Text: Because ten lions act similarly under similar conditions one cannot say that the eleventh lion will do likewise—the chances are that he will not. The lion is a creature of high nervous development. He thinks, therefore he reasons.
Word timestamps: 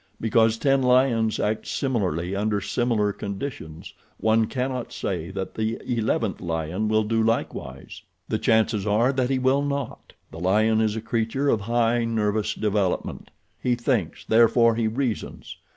Because 0.19 0.57
ten 0.57 0.81
lions 0.81 1.39
act 1.39 1.67
similarly 1.67 2.35
under 2.35 2.59
similar 2.59 3.13
conditions 3.13 3.93
one 4.17 4.47
cannot 4.47 4.91
say 4.91 5.29
that 5.29 5.53
the 5.53 5.77
eleventh 5.85 6.41
lion 6.41 6.87
will 6.87 7.03
do 7.03 7.21
likewise—the 7.21 8.39
chances 8.39 8.87
are 8.87 9.13
that 9.13 9.29
he 9.29 9.37
will 9.37 9.61
not. 9.61 10.13
The 10.31 10.39
lion 10.39 10.81
is 10.81 10.95
a 10.95 11.01
creature 11.01 11.49
of 11.49 11.61
high 11.61 12.03
nervous 12.05 12.55
development. 12.55 13.29
He 13.61 13.75
thinks, 13.75 14.25
therefore 14.25 14.73
he 14.73 14.87
reasons. 14.87 15.57